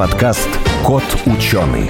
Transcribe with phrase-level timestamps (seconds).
[0.00, 0.48] подкаст
[0.82, 1.86] «Кот ученый».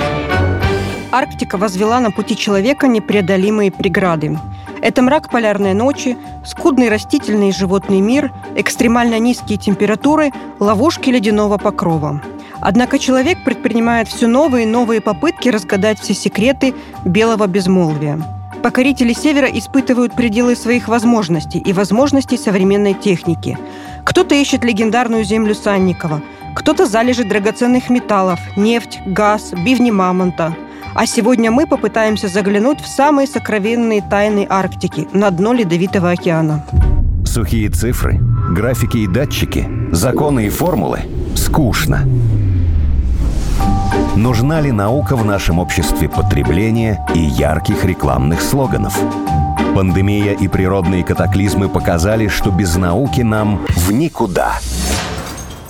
[1.12, 4.36] Арктика возвела на пути человека непреодолимые преграды.
[4.82, 12.20] Это мрак полярной ночи, скудный растительный и животный мир, экстремально низкие температуры, ловушки ледяного покрова.
[12.60, 16.74] Однако человек предпринимает все новые и новые попытки разгадать все секреты
[17.04, 18.20] белого безмолвия.
[18.60, 23.56] Покорители Севера испытывают пределы своих возможностей и возможностей современной техники.
[24.04, 26.20] Кто-то ищет легендарную землю Санникова,
[26.54, 30.54] кто-то залежи драгоценных металлов, нефть, газ, бивни мамонта.
[30.94, 36.64] А сегодня мы попытаемся заглянуть в самые сокровенные тайны Арктики, на дно Ледовитого океана.
[37.24, 38.18] Сухие цифры,
[38.50, 41.00] графики и датчики, законы и формулы–
[41.36, 42.04] скучно.
[44.16, 48.98] Нужна ли наука в нашем обществе потребления и ярких рекламных слоганов?
[49.74, 54.58] Пандемия и природные катаклизмы показали, что без науки нам в никуда.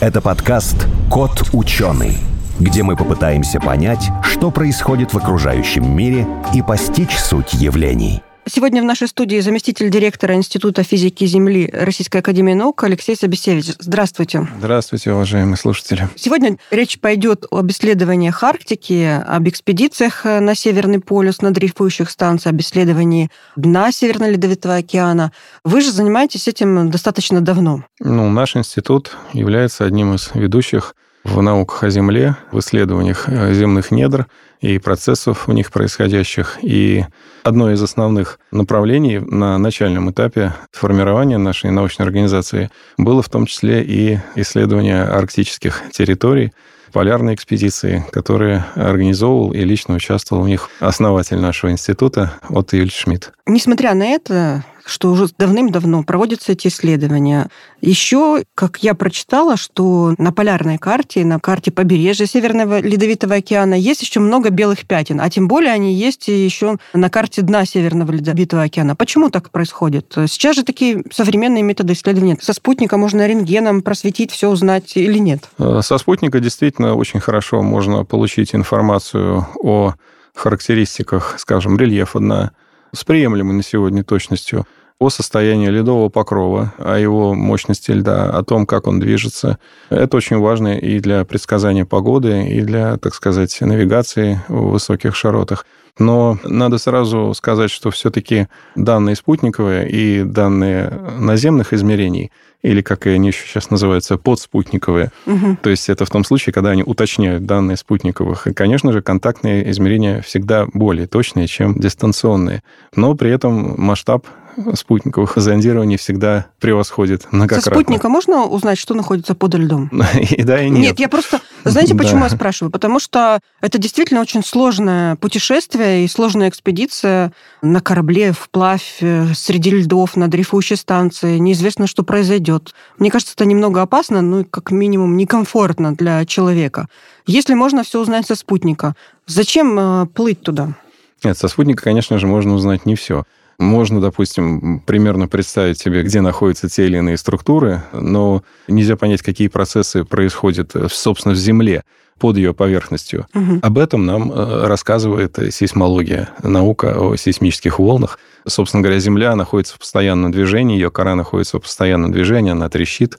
[0.01, 2.17] Это подкаст «Кот ученый»,
[2.59, 8.23] где мы попытаемся понять, что происходит в окружающем мире и постичь суть явлений–
[8.53, 13.67] Сегодня в нашей студии заместитель директора Института физики Земли Российской Академии Наук Алексей Собесевич.
[13.79, 14.49] Здравствуйте.
[14.59, 16.09] Здравствуйте, уважаемые слушатели.
[16.17, 22.61] Сегодня речь пойдет об исследованиях Арктики, об экспедициях на Северный полюс, на дрейфующих станциях, об
[22.61, 25.31] исследовании дна Северно-Ледовитого океана.
[25.63, 27.85] Вы же занимаетесь этим достаточно давно.
[28.01, 33.91] Ну, наш институт является одним из ведущих в науках о Земле, в исследованиях э, земных
[33.91, 34.27] недр
[34.61, 36.59] и процессов в них происходящих.
[36.63, 37.05] И
[37.43, 43.83] одно из основных направлений на начальном этапе формирования нашей научной организации было в том числе
[43.83, 46.53] и исследование арктических территорий,
[46.93, 53.33] полярные экспедиции, которые организовывал и лично участвовал в них основатель нашего института Отто Юльч Шмидт.
[53.47, 57.49] Несмотря на это, что уже давным-давно проводятся эти исследования.
[57.81, 64.03] Еще, как я прочитала, что на полярной карте, на карте побережья Северного Ледовитого океана есть
[64.03, 68.63] еще много белых пятен, а тем более они есть еще на карте дна Северного Ледовитого
[68.63, 68.97] океана.
[68.97, 70.13] Почему так происходит?
[70.27, 72.37] Сейчас же такие современные методы исследования.
[72.41, 75.49] Со спутника можно рентгеном просветить, все узнать или нет?
[75.59, 79.95] Э, со спутника действительно очень хорошо можно получить информацию о
[80.35, 82.51] характеристиках, скажем, рельефа дна
[82.93, 84.67] с приемлемой на сегодня точностью
[85.01, 89.59] о состоянии ледового покрова, о его мощности льда, о том, как он движется.
[89.89, 95.65] Это очень важно и для предсказания погоды, и для, так сказать, навигации в высоких широтах.
[95.99, 102.31] Но надо сразу сказать, что все-таки данные спутниковые и данные наземных измерений–
[102.63, 105.11] или, как они еще сейчас называются, подспутниковые.
[105.27, 105.59] Угу.
[105.63, 108.47] То есть это в том случае, когда они уточняют данные спутниковых.
[108.47, 112.63] И, конечно же, контактные измерения всегда более точные, чем дистанционные.
[112.95, 114.27] Но при этом масштаб
[114.75, 117.63] спутниковых зондирований всегда превосходит многократно.
[117.63, 119.91] Со спутника можно узнать, что находится под льдом?
[120.21, 120.81] И да, и нет.
[120.81, 121.41] Нет, я просто...
[121.65, 122.71] Знаете, почему я спрашиваю?
[122.71, 129.71] Потому что это действительно очень сложное путешествие и сложная экспедиция на корабле вплавь э, среди
[129.71, 131.39] льдов на дрейфующей станции.
[131.39, 132.75] Неизвестно, что произойдет.
[132.99, 136.89] Мне кажется, это немного опасно, ну и как минимум некомфортно для человека.
[137.27, 138.95] Если можно все узнать со спутника,
[139.27, 140.75] зачем э, плыть туда?
[141.23, 143.25] Нет, со спутника, конечно же, можно узнать не все.
[143.61, 149.49] Можно, допустим, примерно представить себе, где находятся те или иные структуры, но нельзя понять, какие
[149.49, 151.85] процессы происходят, э, собственно, в Земле
[152.19, 153.27] под ее поверхностью.
[153.35, 153.59] Угу.
[153.61, 158.19] Об этом нам э, рассказывает сейсмология, наука о сейсмических волнах.
[158.47, 163.19] Собственно говоря, Земля находится в постоянном движении, ее кора находится в постоянном движении, она трещит,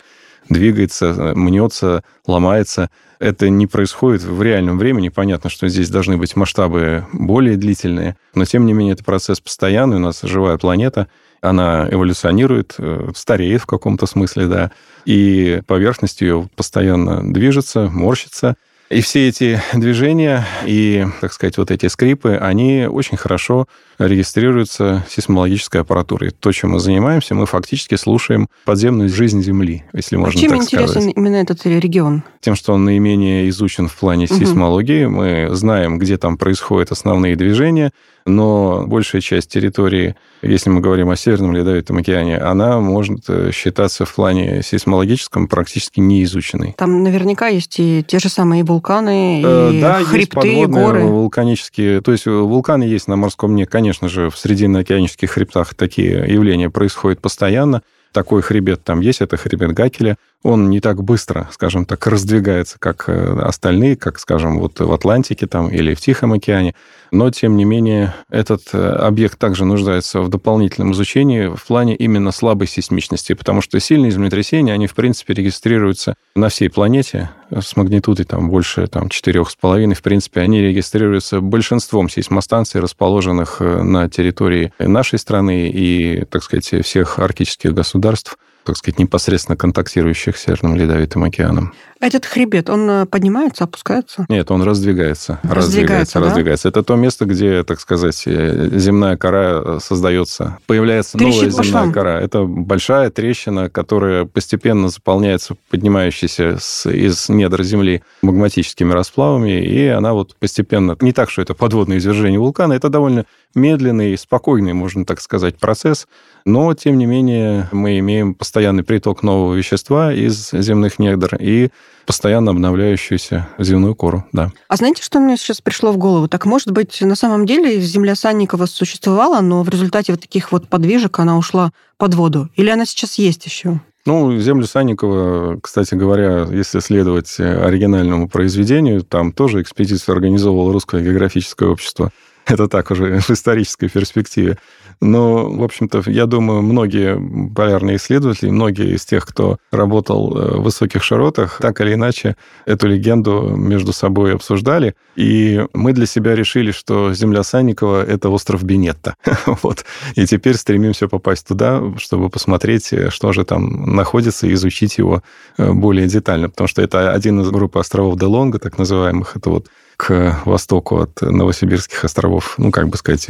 [0.51, 2.89] двигается, мнется, ломается.
[3.19, 5.09] Это не происходит в реальном времени.
[5.09, 9.97] Понятно, что здесь должны быть масштабы более длительные, но тем не менее это процесс постоянный.
[9.97, 11.07] У нас живая планета,
[11.41, 14.71] она эволюционирует, э, стареет в каком-то смысле, да,
[15.05, 18.55] и поверхность ее постоянно движется, морщится–
[18.91, 25.81] и все эти движения и, так сказать, вот эти скрипы, они очень хорошо регистрируются сейсмологической
[25.81, 26.31] аппаратурой.
[26.31, 30.61] То, чем мы занимаемся, мы фактически слушаем подземную жизнь Земли, если можно а чем так
[30.61, 31.13] интересен сказать.
[31.15, 32.23] именно этот регион?
[32.41, 34.35] Тем, что он наименее изучен в плане угу.
[34.35, 35.05] сейсмологии.
[35.05, 37.91] Мы знаем, где там происходят основные движения,
[38.25, 44.05] но большая часть территории, если мы говорим о Северном Ледовитом океане, она может э, считаться
[44.05, 46.73] в плане сейсмологическом практически неизученной.
[46.77, 51.03] Там наверняка есть и те же самые вулканы, э, и да, хребты, есть и горы.
[51.03, 52.01] вулканические.
[52.01, 53.65] То есть вулканы есть на морском дне.
[53.65, 57.81] Конечно же, в срединно-океанических хребтах такие явления происходят постоянно.
[58.11, 60.17] Такой хребет там есть, это хребет Гакеля.
[60.43, 65.45] Он не так быстро, скажем так, раздвигается, как э, остальные, как, скажем, вот в Атлантике
[65.45, 66.73] там или в Тихом океане.
[67.11, 72.31] Но, тем не менее, этот э, объект также нуждается в дополнительном изучении в плане именно
[72.31, 78.25] слабой сейсмичности, потому что сильные землетрясения, они, в принципе, регистрируются на всей планете с магнитудой
[78.25, 79.93] там больше там, 4,5.
[79.93, 86.83] В принципе, они регистрируются большинством сейсмостанций, расположенных э, на территории нашей страны и, так сказать,
[86.83, 91.73] всех арктических государств так сказать, непосредственно контактирующих с Северным Ледовитым океаном.
[92.01, 94.25] Этот хребет, он э, поднимается, опускается?
[94.27, 95.39] Нет, он раздвигается.
[95.43, 96.25] Раздвигается, раздвигается, да?
[96.25, 96.69] раздвигается.
[96.69, 100.57] Это то место, где, так сказать, э, земная кора э, создается.
[100.65, 102.19] Появляется Трещит новая земная кора.
[102.19, 110.13] Это большая трещина, которая постепенно заполняется поднимающейся с, из недр Земли магматическими расплавами, и она
[110.13, 110.97] вот постепенно...
[111.01, 116.07] Не так, что это подводное извержение вулкана, это довольно медленный, спокойный, можно так сказать, процесс,
[116.45, 121.69] но, тем не менее, мы имеем постоянный приток нового вещества из земных недр и
[122.05, 124.51] постоянно обновляющуюся земную кору, да.
[124.67, 126.27] А знаете, что мне сейчас пришло в голову?
[126.27, 130.67] Так, может быть, на самом деле земля Санникова существовала, но в результате вот таких вот
[130.67, 132.49] подвижек она ушла под воду?
[132.55, 133.79] Или она сейчас есть еще?
[134.05, 141.69] Ну, землю Санникова, кстати говоря, если следовать оригинальному произведению, там тоже экспедицию организовывало Русское географическое
[141.69, 142.11] общество.
[142.45, 144.57] Это так уже в исторической перспективе.
[145.03, 147.19] Но, в общем-то, я думаю, многие
[147.55, 152.35] полярные исследователи, многие из тех, кто работал э, в высоких широтах, так или иначе
[152.67, 154.93] эту легенду между собой обсуждали.
[155.15, 159.15] И мы для себя решили, что земля Санникова— это остров Бенетта.
[159.63, 159.85] вот.
[160.15, 165.23] И теперь стремимся попасть туда, чтобы посмотреть, что же там находится, и изучить его
[165.57, 166.49] э, более детально.
[166.49, 169.35] Потому что это один из группы островов Делонга, так называемых.
[169.35, 169.67] Это вот
[170.01, 173.27] к востоку от Новосибирских островов, ну, как бы сказать,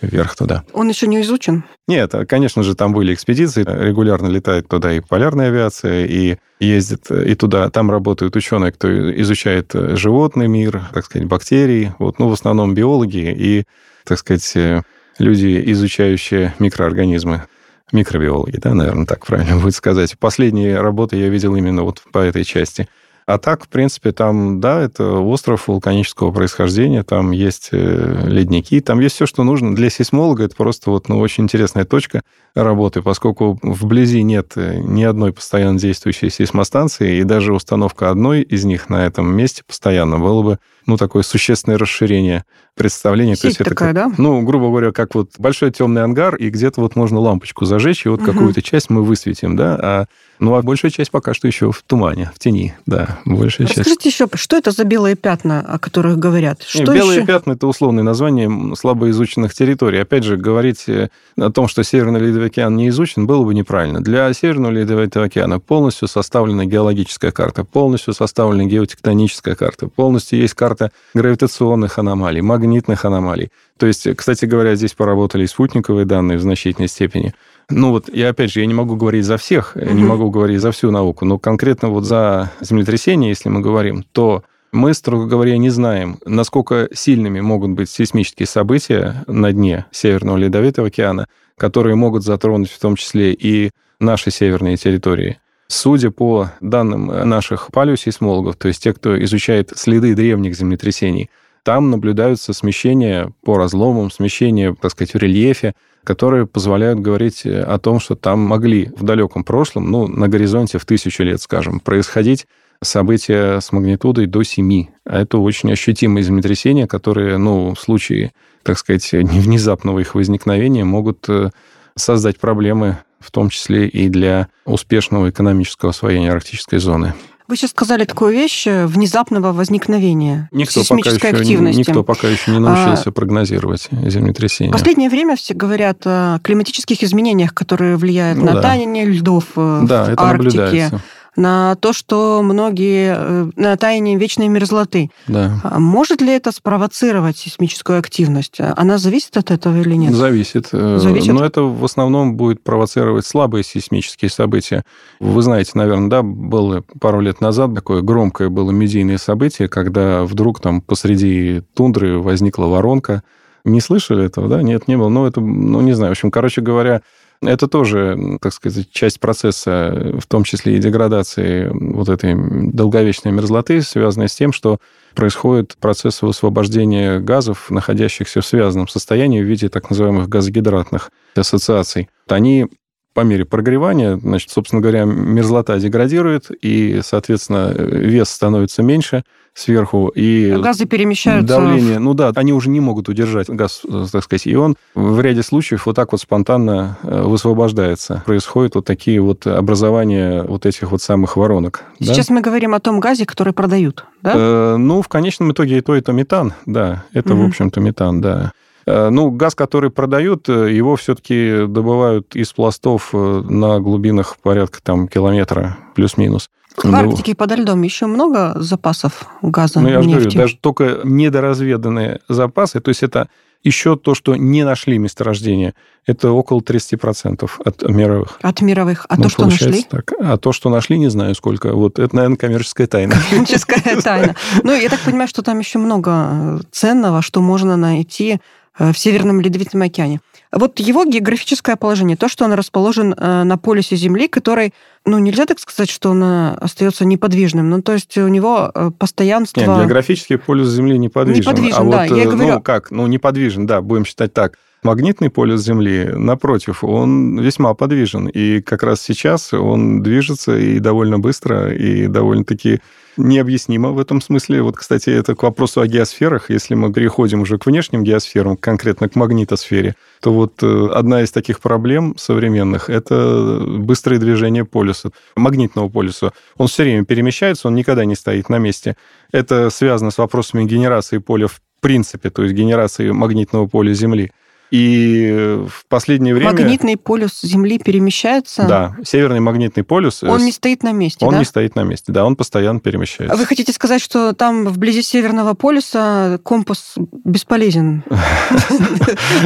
[0.00, 0.62] вверх туда.
[0.72, 1.64] Он еще не изучен?
[1.88, 7.34] Нет, конечно же, там были экспедиции, регулярно летает туда и полярная авиация, и ездит и
[7.34, 7.68] туда.
[7.70, 8.88] Там работают ученые, кто
[9.20, 13.64] изучает животный мир, так сказать, бактерии, вот, ну, в основном биологи и,
[14.04, 14.84] так сказать,
[15.18, 17.46] люди, изучающие микроорганизмы
[17.90, 20.16] микробиологи, да, наверное, так правильно будет сказать.
[20.20, 22.88] Последние работы я видел именно вот по этой части–
[23.26, 29.00] а так, в принципе, там, да, это остров вулканического происхождения, там есть э, ледники, там
[29.00, 29.74] есть все, что нужно.
[29.74, 32.22] Для сейсмолога это просто вот, ну, очень интересная точка
[32.54, 38.64] работы, поскольку вблизи нет э, ни одной постоянно действующей сейсмостанции, и даже установка одной из
[38.64, 42.44] них на этом месте постоянно было бы ну, такое существенное расширение
[42.74, 43.34] представления.
[43.34, 44.14] Сеть То есть такая, это, да?
[44.18, 48.08] Ну, грубо говоря, как вот большой темный ангар, и где-то вот можно лампочку зажечь, и
[48.08, 48.32] вот угу.
[48.32, 50.04] какую-то часть мы высветим, да, а
[50.38, 54.06] ну, а большая часть пока что еще в тумане, в тени, да, большая Расскажите часть.
[54.06, 56.62] еще, что это за белые пятна, о которых говорят?
[56.62, 57.26] Что Нет, белые еще?
[57.26, 59.98] пятна– это условное название слабо изученных территорий.
[59.98, 64.00] Опять же, говорить э, о том, что Северный Ледовитый океан не изучен, было бы неправильно.
[64.00, 70.71] Для Северного Ледовитого океана полностью составлена геологическая карта, полностью составлена геотектоническая карта, полностью есть карта
[71.14, 73.50] гравитационных аномалий, магнитных аномалий.
[73.78, 77.34] То есть, кстати говоря, здесь поработали и спутниковые данные в значительной степени.
[77.70, 79.92] Ну вот, и опять же, я не могу говорить за всех, угу.
[79.92, 84.44] не могу говорить за всю науку, но конкретно вот за землетрясение, если мы говорим, то
[84.72, 90.88] мы, строго говоря, не знаем, насколько сильными могут быть сейсмические события на дне Северного Ледовитого
[90.88, 91.26] океана,
[91.58, 93.70] которые могут затронуть в том числе и
[94.00, 95.38] наши северные территории.
[95.74, 101.30] Судя по данным наших палеосейсмологов, то есть те, кто изучает следы древних землетрясений,
[101.62, 105.72] там наблюдаются смещения по разломам, смещения, так сказать, в рельефе,
[106.04, 110.84] которые позволяют говорить о том, что там могли в далеком прошлом, ну, на горизонте в
[110.84, 112.46] тысячу лет, скажем, происходить
[112.82, 114.88] события с магнитудой до 7.
[115.06, 121.26] А это очень ощутимые землетрясения, которые, ну, в случае, так сказать, внезапного их возникновения могут
[121.30, 121.48] э,
[121.96, 127.14] создать проблемы в том числе и для успешного экономического освоения арктической зоны.
[127.48, 131.80] Вы сейчас сказали такую вещь э, внезапного возникновения никто сейсмической пока еще, активности.
[131.80, 134.70] Никто пока еще не научился а, прогнозировать землетрясения.
[134.70, 138.62] В последнее время все говорят о климатических изменениях, которые влияют ну, на да.
[138.62, 140.58] таяние льдов э, да, в это Арктике.
[140.58, 141.00] Наблюдается
[141.36, 145.10] на то, что многие э, на таяние вечной мерзлоты.
[145.26, 145.60] Да.
[145.64, 148.58] А может ли это спровоцировать сейсмическую активность?
[148.60, 150.14] Она зависит от этого или нет?
[150.14, 150.68] Зависит.
[150.72, 151.32] Э, зависит.
[151.32, 154.84] Но это в основном будет провоцировать слабые сейсмические события.
[155.20, 160.60] Вы знаете, наверное, да, было пару лет назад такое громкое было медийное событие, когда вдруг
[160.60, 163.22] там посреди тундры возникла воронка.
[163.64, 164.62] Не слышали этого, да?
[164.62, 165.08] Нет, не было.
[165.08, 166.10] Ну, это, ну, не знаю.
[166.10, 167.02] В общем, короче говоря,
[167.42, 172.34] это тоже, так сказать, часть процесса, в том числе и деградации вот этой
[172.72, 174.78] долговечной мерзлоты, связанная с тем, что
[175.14, 182.08] происходит процесс высвобождения газов, находящихся в связанном состоянии в виде так называемых газогидратных ассоциаций.
[182.28, 182.68] Они
[183.14, 190.56] по мере прогревания, значит, собственно говоря, мерзлота деградирует, и, соответственно, вес становится меньше сверху, и...
[190.62, 191.56] Газы перемещаются...
[191.56, 195.42] Давление, ну да, они уже не могут удержать газ, так сказать, и он в ряде
[195.42, 198.22] случаев вот так вот спонтанно э, высвобождается.
[198.24, 201.84] Происходят вот такие вот образования вот этих вот самых воронок.
[201.98, 202.34] Сейчас да?
[202.34, 204.32] мы говорим о том газе, который продают, да?
[204.34, 207.04] Э, ну, в конечном итоге и то, и то метан, да.
[207.12, 207.42] Это, угу.
[207.42, 208.52] в общем-то, метан, да.
[208.86, 214.80] Э, ну, газ, который продают, э, его все-таки добывают из пластов э, на глубинах порядка
[214.82, 216.50] там километра плюс-минус.
[216.76, 221.00] В ну, Арктике подо льдом еще много запасов газа, Ну, я же говорю, даже только
[221.04, 223.28] недоразведанные запасы, то есть это
[223.62, 225.74] еще то, что не нашли месторождение,
[226.06, 228.38] это около 30% от мировых.
[228.42, 229.06] От мировых.
[229.08, 229.84] А ну, то, что нашли?
[229.88, 230.12] Так.
[230.18, 231.72] А то, что нашли, не знаю сколько.
[231.72, 233.14] Вот это, наверное, коммерческая тайна.
[233.30, 234.34] Коммерческая тайна.
[234.64, 238.40] Ну, я так понимаю, что там еще много ценного, что можно найти
[238.78, 240.20] в Северном Ледовитом океане.
[240.50, 244.72] Вот его географическое положение, то, что он расположен э, на полюсе Земли, который,
[245.04, 249.60] ну, нельзя так сказать, что он э, остается неподвижным, ну, то есть у него постоянство...
[249.60, 251.42] Нет, географический полюс Земли неподвижен.
[251.42, 252.52] Неподвижен, а да, вот, я говорю...
[252.54, 252.90] Ну, как?
[252.90, 254.58] Ну, неподвижен, да, будем считать так.
[254.82, 258.26] Магнитный полюс Земли, напротив, он весьма подвижен.
[258.26, 262.80] И как раз сейчас он движется и довольно быстро, и довольно-таки
[263.16, 264.62] необъяснимо в этом смысле.
[264.62, 266.50] Вот, кстати, это к вопросу о геосферах.
[266.50, 271.30] Если мы переходим уже к внешним геосферам, конкретно к магнитосфере, то вот э, одна из
[271.30, 276.32] таких проблем современных– это быстрое движение полюса, магнитного полюса.
[276.56, 278.96] Он все время перемещается, он никогда не стоит на месте.
[279.32, 284.32] Это связано с вопросами генерации поля в принципе, то есть генерации магнитного поля Земли.
[284.72, 285.30] И
[285.68, 286.52] в последнее время...
[286.52, 288.62] Магнитный полюс Земли перемещается?
[288.62, 290.22] Да, северный магнитный полюс...
[290.22, 291.40] Он не стоит на месте, Он да?
[291.40, 293.36] не стоит на месте, да, он постоянно перемещается.
[293.36, 298.02] Вы хотите сказать, что там вблизи северного полюса компас бесполезен?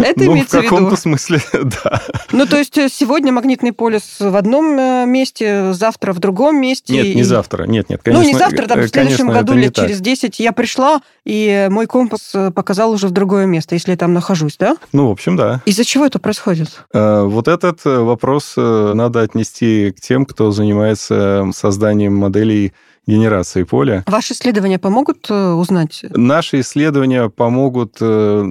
[0.05, 2.01] Это ну, имеется в каком-то смысле, да.
[2.31, 6.93] Ну, то есть э, сегодня магнитный полюс в одном э, месте, завтра в другом месте?
[6.93, 8.23] Нет, не завтра, нет, нет, конечно.
[8.23, 12.31] Ну, не завтра, там в следующем году, лет через 10 я пришла, и мой компас
[12.35, 14.77] э, показал уже в другое место, если я там нахожусь, да?
[14.93, 15.61] Ну, общем, да.
[15.67, 16.85] Из-за чего это происходит?
[16.95, 22.73] Э, вот этот э, вопрос надо отнести к тем, кто занимается созданием моделей
[23.07, 24.05] генерации поля.
[24.07, 26.05] Ваши исследования помогут узнать?
[26.11, 27.97] Наши исследования помогут,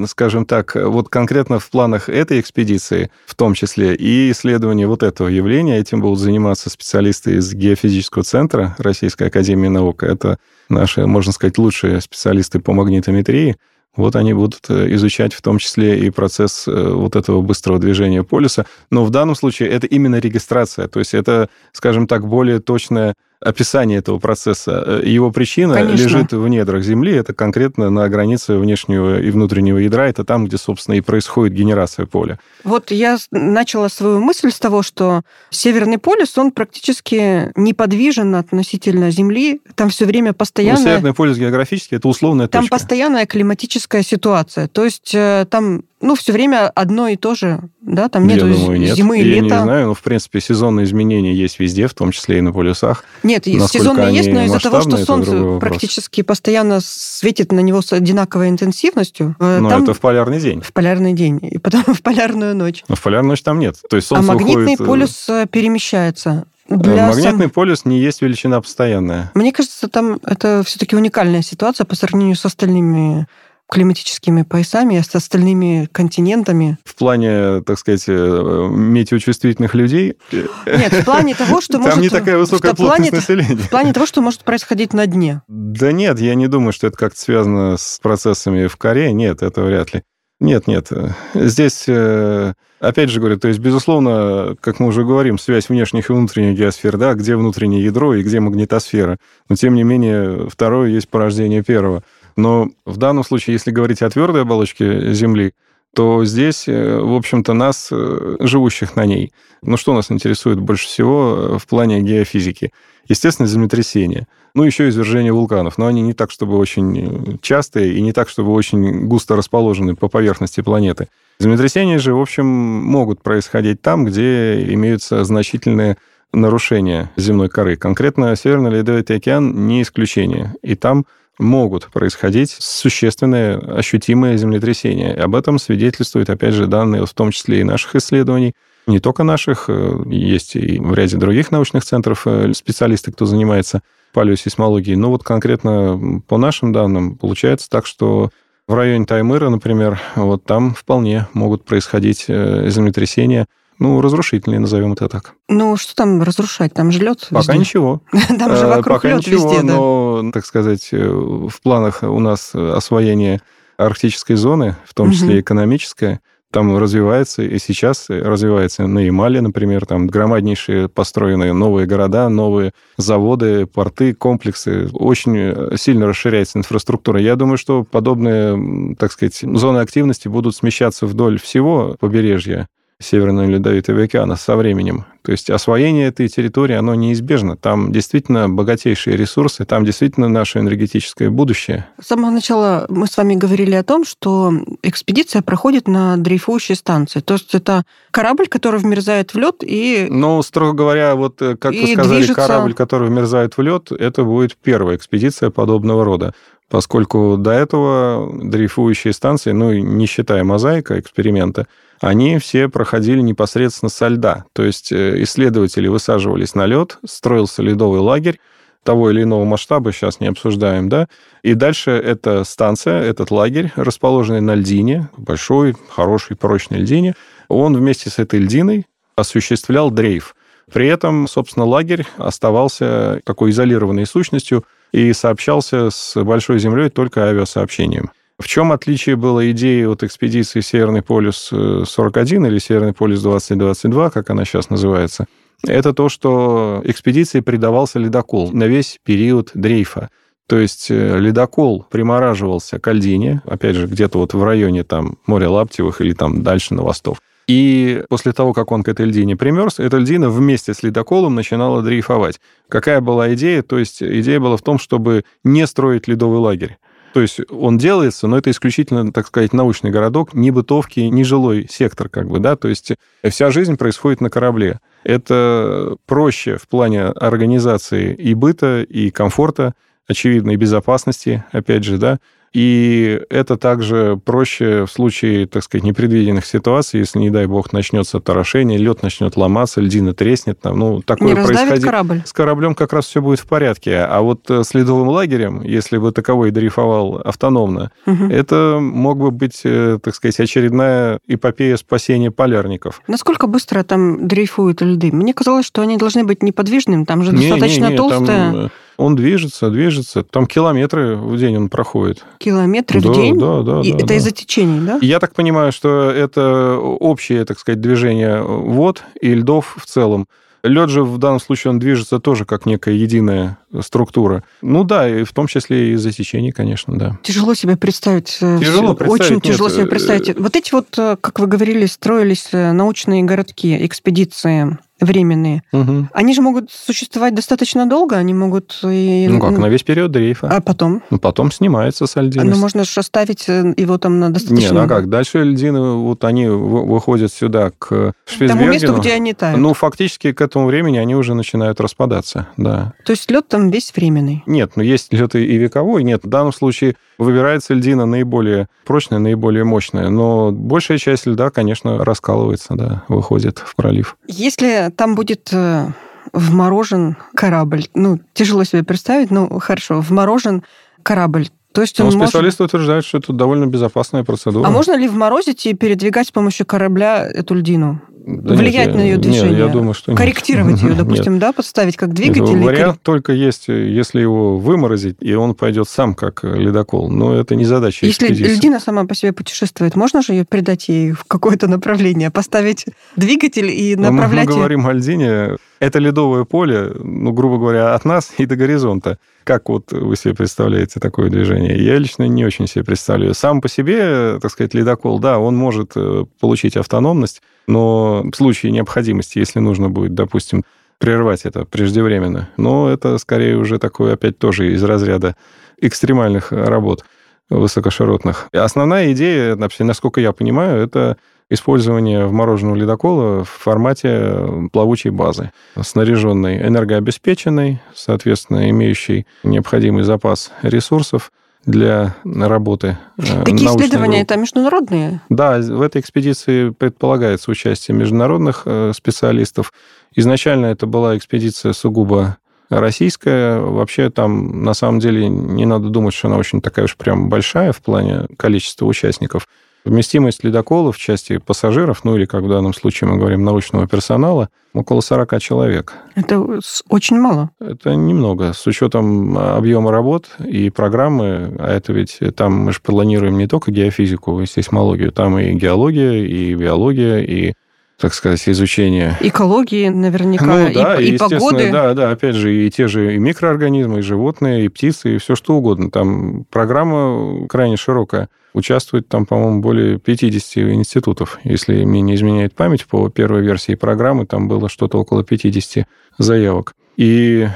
[0.09, 5.27] скажем так, вот конкретно в планах этой экспедиции, в том числе и исследования вот этого
[5.27, 5.77] явления.
[5.77, 10.03] Этим будут заниматься специалисты из Геофизического центра Российской Академии Наук.
[10.03, 10.37] Это
[10.69, 13.57] наши, можно сказать, лучшие специалисты по магнитометрии.
[13.95, 18.23] Вот они будут э, изучать в том числе и процесс э, вот этого быстрого движения
[18.23, 18.65] полюса.
[18.91, 20.87] Но в данном случае это именно регистрация.
[20.87, 23.13] То есть это, скажем так, более точная
[23.45, 24.83] описание этого процесса.
[24.85, 26.03] Э, его причина Конечно.
[26.03, 30.57] лежит в недрах Земли, это конкретно на границе внешнего и внутреннего ядра, это там, где,
[30.57, 32.39] собственно, и происходит генерация поля.
[32.63, 35.21] Вот я начала свою мысль с того, что
[35.51, 40.79] Северный полюс, он практически неподвижен относительно Земли, там все время постоянно...
[40.79, 42.71] Ну, Северный полюс географически это условная там точка.
[42.71, 47.61] Там постоянная климатическая ситуация, то есть э, там ну, все время одно и то же,
[47.85, 48.95] да, там думаю, нет.
[48.95, 49.43] зимы и Я лета.
[49.43, 53.03] не знаю, но, в принципе, сезонные изменения есть везде, в том числе и на полюсах.
[53.21, 58.49] Нет, сезонные есть, но из-за того, что солнце практически постоянно светит на него с одинаковой
[58.49, 59.35] интенсивностью.
[59.39, 59.83] Э, но там...
[59.83, 60.61] это в полярный день.
[60.61, 62.83] В полярный день, и потом в полярную ночь.
[62.87, 63.75] Но в полярную ночь там нет.
[63.87, 64.81] То есть солнце а магнитный уходит...
[64.81, 66.45] Э, полюс э, перемещается.
[66.67, 67.49] Для Магнитный сам...
[67.51, 69.31] полюс не есть величина постоянная.
[69.35, 73.27] Мне кажется, там это все-таки уникальная ситуация по сравнению с остальными
[73.69, 76.77] климатическими поясами, а с остальными континентами.
[76.85, 80.17] В плане, так сказать, э, метеочувствительных людей?
[80.31, 81.93] Нет, в плане того, что может...
[81.93, 83.55] Там не такая высокая плотность населения.
[83.55, 85.41] В плане того, что может происходить на дне.
[85.47, 89.11] Да нет, я не думаю, что это как-то связано с процессами в коре.
[89.13, 90.03] Нет, это вряд ли.
[90.41, 90.89] Нет, нет.
[91.33, 96.13] Здесь, э, опять же говорю, то есть, безусловно, как мы уже говорим, связь внешних и
[96.13, 99.17] внутренних геосфер, да, где внутреннее ядро и где магнитосфера.
[99.47, 102.03] Но, тем не менее, второе есть порождение первого.
[102.35, 105.53] Но в данном случае, если говорить о твердой оболочке Земли,
[105.95, 110.87] то здесь, э, в общем-то, нас, э, живущих на ней, ну что нас интересует больше
[110.87, 112.71] всего э, в плане геофизики?
[113.07, 114.27] Естественно, землетрясения.
[114.55, 115.77] Ну, еще извержения вулканов.
[115.77, 120.07] Но они не так, чтобы очень частые и не так, чтобы очень густо расположены по
[120.07, 121.07] поверхности планеты.
[121.39, 125.97] Землетрясения же, в общем, могут происходить там, где имеются значительные
[126.33, 127.75] нарушения земной коры.
[127.75, 130.55] Конкретно Северный Ледовитый океан не исключение.
[130.63, 131.05] И там
[131.39, 135.13] могут происходить существенные ощутимые землетрясения.
[135.13, 138.53] И об этом свидетельствуют, опять же, данные в том числе и наших исследований,
[138.87, 143.81] не только наших, э, есть и в ряде других научных центров э, специалисты, кто занимается
[144.13, 144.95] палеосейсмологией.
[144.95, 148.29] Но вот конкретно по нашим данным получается так, что
[148.67, 153.47] в районе Таймыра, например, вот там вполне могут происходить э, землетрясения
[153.79, 155.33] Ну, разрушительные, назовем это так.
[155.49, 156.73] Ну, что там разрушать?
[156.73, 157.57] Там же лед Пока везде.
[157.57, 158.01] ничего.
[158.39, 159.73] Там же Э, вокруг Пока лед ничего, везде, да.
[159.73, 163.41] но, так сказать, э, в планах у нас освоение
[163.77, 170.07] арктической зоны, в том числе экономическое, там развивается, и сейчас развивается на Ямале, например, там
[170.07, 174.87] громаднейшие построенные новые города, новые заводы, порты, комплексы.
[174.93, 177.19] Очень э, сильно расширяется инфраструктура.
[177.19, 182.69] Я думаю, что подобные, так сказать, зоны активности будут смещаться вдоль всего побережья
[183.05, 185.05] Северного Ледовитого океана со временем.
[185.21, 187.57] То есть освоение этой территории, оно неизбежно.
[187.57, 191.87] Там действительно богатейшие ресурсы, там действительно наше энергетическое будущее.
[192.01, 197.21] С самого начала мы с вами говорили о том, что экспедиция проходит на дрейфующей станции.
[197.21, 201.73] То есть это корабль, который вмерзает в лед и Но, строго говоря, вот э, как
[201.73, 206.33] вы сказали, движется- корабль, который вмерзает в лед, это будет первая экспедиция подобного рода.
[206.69, 211.67] Поскольку до этого дрейфующие станции, ну, не считая мозаика эксперимента,
[212.01, 214.45] они все проходили непосредственно со льда.
[214.53, 218.39] То есть э, исследователи высаживались на лед, строился ледовый лагерь,
[218.83, 221.07] того или иного масштаба, сейчас не обсуждаем, да,
[221.41, 227.15] и дальше эта станция, этот лагерь, расположенный на льдине, большой, хорошей, прочной льдине,
[227.47, 228.85] он вместе с этой льдиной
[229.15, 230.35] осуществлял дрейф.
[230.71, 238.11] При этом, собственно, лагерь оставался такой изолированной сущностью и сообщался с Большой Землей только авиасообщением.
[238.37, 244.09] В чем отличие было идеи от экспедиции Северный полюс э, 41 или Северный полюс 2022,
[244.09, 245.25] как она сейчас называется?
[245.65, 250.09] Это то, что экспедиции придавался ледокол на весь период дрейфа.
[250.47, 255.49] То есть э, ледокол примораживался к льдине, опять же, где-то вот в районе там моря
[255.49, 257.19] Лаптевых или там дальше на восток.
[257.47, 261.81] И после того, как он к этой льдине примерз, эта льдина вместе с ледоколом начинала
[261.81, 262.41] дрейфовать.
[262.67, 263.61] Какая была идея?
[263.61, 266.77] То есть идея была в том, чтобы не строить ледовый лагерь.
[267.15, 271.65] То есть он делается, но это исключительно, так сказать, научный городок, ни бытовки, ни жилой
[271.71, 272.91] сектор, как бы, да, то есть
[273.29, 274.81] вся жизнь происходит на корабле.
[275.05, 282.19] Это проще в плане организации и быта, и комфорта, очевидно, и безопасности, опять же, да,
[282.55, 288.21] и это также проще в случае, так сказать, непредвиденных ситуаций, если, не дай бог, начнется
[288.21, 291.83] торошение, лед начнет ломаться, льдина треснет, там, ну, такое происходит.
[291.83, 292.21] корабль.
[292.25, 293.97] С кораблем как раз все будет в порядке.
[293.97, 298.31] А вот э, с ледовым лагерем, если бы таковой дрейфовал автономно, Мгм.
[298.31, 303.01] это мог бы быть, э, так сказать, очередная эпопея спасения полярников.
[303.07, 305.11] Насколько быстро там дрейфуют льды?
[305.11, 308.53] Мне казалось, что они должны быть неподвижными, там же Не, достаточно не, не, там, толстая.
[308.53, 310.23] э, он движется, движется.
[310.23, 312.23] Там километры в день он проходит.
[312.37, 313.39] Километры да, в день?
[313.39, 314.13] Да, да, И да, это да.
[314.15, 314.99] из-за течений, да?
[315.01, 320.27] Я так понимаю, что это общее, так сказать, движение вод и льдов в целом.
[320.65, 324.43] Лед же в данном случае он движется тоже как некая единая структура.
[324.63, 327.19] Ну да, и в том числе и из-за течений, конечно, да.
[327.21, 328.39] Тяжело себе представить.
[328.41, 330.39] э, Тяжело представить, Очень нет, тяжело себе э, представить.
[330.39, 335.63] Вот эти вот, э, как вы говорили, строились научные городки, экспедиции временные.
[335.71, 336.09] Мгм.
[336.13, 339.27] Они же могут существовать достаточно долго, они могут и...
[339.29, 340.47] Ну как, на весь период дрейфа.
[340.47, 341.01] А потом?
[341.09, 342.45] Ну, потом снимается с льдины.
[342.45, 344.61] Ну, можно же оставить э, его там на достаточно...
[344.61, 345.09] Нет, ну а как?
[345.09, 348.71] Дальше льдины, вот они вы- выходят сюда, к К тому Шпицбергену.
[348.71, 349.59] месту, где они тают.
[349.59, 352.93] Ну, фактически к этому времени они уже начинают распадаться, да.
[353.05, 354.43] То есть лед там весь временный.
[354.45, 356.23] Нет, ну есть лед и вековой, нет.
[356.23, 362.75] В данном случае выбирается льдина наиболее прочная, наиболее мощная, но большая часть льда, конечно, раскалывается,
[362.75, 364.17] да, выходит в пролив.
[364.27, 365.87] Если там будет э,
[366.33, 370.63] вморожен корабль, ну, тяжело себе представить, ну, хорошо, вморожен
[371.03, 372.29] корабль, то есть он Но может...
[372.29, 374.65] специалисты утверждают, что это довольно безопасная процедура.
[374.65, 378.01] А можно ли вморозить и передвигать с помощью корабля эту льдину?
[378.27, 379.59] Да влиять нет, на ее нет, движение?
[379.59, 380.17] я думаю, что нет.
[380.17, 380.97] Корректировать ее, Нет.
[380.97, 382.57] допустим, да, подставить как Нет, двигатель?
[382.59, 387.09] и Вариант только есть, если его выморозить, и он пойдет сам как ледокол.
[387.11, 388.55] Но это не задача Если экспедиции.
[388.55, 392.85] льдина сама по себе путешествует, можно же ее придать ей в какое-то направление, поставить
[393.15, 394.57] двигатель и Но мы- направлять Мы её?
[394.59, 395.57] говорим о льдине.
[395.79, 399.19] Это ледовое поле, ну, грубо говоря, от нас и до горизонта.
[399.43, 401.77] Как вот вы себе представляете такое движение?
[401.77, 403.35] Я лично не очень себе представляю.
[403.35, 408.71] Сам по себе, так сказать, ледокол, да, он может э, получить автономность, но в случае
[408.71, 410.63] необходимости, если нужно будет, допустим,
[410.99, 415.35] прервать это преждевременно, но это скорее уже такое опять тоже из разряда
[415.79, 417.03] экстремальных работ
[417.49, 418.47] высокоширотных.
[418.53, 421.17] Основная идея, вообще, насколько я понимаю, это
[421.49, 431.31] использование вмороженного ледокола в формате плавучей базы, снаряженной, энергообеспеченной, соответственно, имеющей необходимый запас ресурсов
[431.65, 432.97] для работы.
[433.17, 434.33] э, Такие исследования группы.
[434.33, 435.21] это международные?
[435.29, 439.73] Да, в этой экспедиции предполагается участие международных э, специалистов.
[440.15, 442.37] Изначально это была экспедиция сугубо
[442.69, 443.59] российская.
[443.59, 447.71] Вообще там, на самом деле, не надо думать, что она очень такая уж прям большая
[447.71, 449.47] в плане количества участников.
[449.85, 454.49] Вместимость ледокола в части пассажиров, ну или, как в данном случае мы говорим, научного персонала,
[454.73, 455.93] около 40 человек.
[456.15, 457.51] Это очень мало.
[457.59, 458.53] Это немного.
[458.53, 463.71] С учетом объема работ и программы, а это ведь там мы же планируем не только
[463.71, 467.53] геофизику и сейсмологию, там и геология, и биология, и
[467.97, 469.17] так сказать, изучение...
[469.21, 471.71] Экологии наверняка, ну, да, и, и погоды.
[471.71, 475.35] Да, да, опять же, и те же и микроорганизмы, и животные, и птицы, и все
[475.35, 475.89] что угодно.
[475.89, 478.29] Там программа крайне широкая.
[478.53, 481.39] Участвует там, по-моему, более 50 институтов.
[481.43, 485.85] Если мне не изменяет память, по первой версии программы там было что-то около 50
[486.17, 486.73] заявок.
[486.97, 487.47] И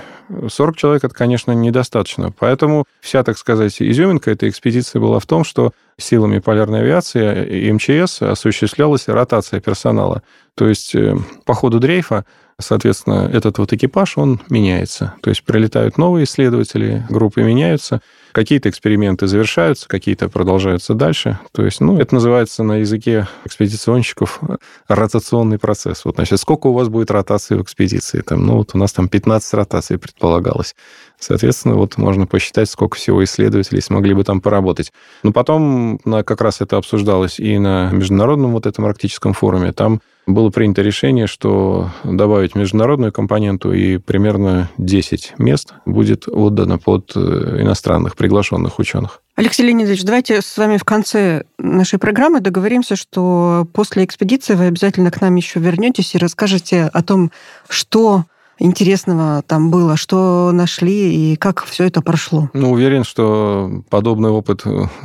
[0.48, 2.34] 40 человек это, конечно, недостаточно.
[2.38, 7.72] Поэтому вся, так сказать, изюминка этой экспедиции была в том, что силами полярной авиации и
[7.72, 10.24] МЧС осуществлялась ротация персонала.
[10.56, 12.26] То есть э, по ходу дрейфа,
[12.60, 15.14] соответственно, этот вот экипаж, он меняется.
[15.22, 21.40] То есть прилетают новые исследователи, группы меняются, Какие-то эксперименты завершаются, какие-то продолжаются дальше.
[21.52, 24.40] То есть, ну, это называется на языке экспедиционщиков
[24.88, 26.06] ротационный процесс.
[26.06, 28.22] Вот, значит, сколько у вас будет ротации в экспедиции?
[28.22, 30.76] Там, ну, вот у нас там 15 ротаций предполагалось.
[31.20, 34.92] Соответственно, вот можно посчитать, сколько всего исследователей смогли бы там поработать.
[35.24, 39.74] Но потом как раз это обсуждалось и на международном вот этом арктическом форуме.
[39.74, 47.12] Там было принято решение, что добавить международную компоненту, и примерно 10 мест будет отдано под
[47.16, 47.20] э,
[47.62, 49.22] иностранных приглашенных ученых.
[49.36, 55.12] Алексей Леонидович, давайте с вами в конце нашей программы договоримся, что после экспедиции вы обязательно
[55.12, 57.32] к нам еще вернетесь и расскажете о том,
[57.68, 58.26] что
[58.60, 62.50] интересного там было, что нашли и как все это прошло?
[62.54, 64.64] Ну, уверен, что подобный опыт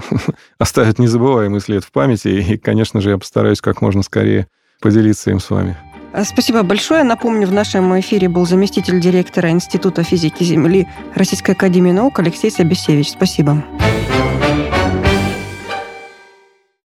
[0.59, 4.47] оставит незабываемый след в памяти, и, конечно же, я постараюсь как можно скорее
[4.81, 5.77] поделиться им с вами.
[6.25, 7.03] Спасибо большое.
[7.03, 13.11] Напомню, в нашем эфире был заместитель директора Института физики Земли Российской Академии Наук Алексей Собесевич.
[13.11, 13.64] Спасибо.